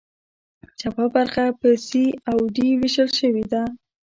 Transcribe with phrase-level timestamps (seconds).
[0.79, 3.61] چپه برخه په سي او ډي ویشل شوې ده.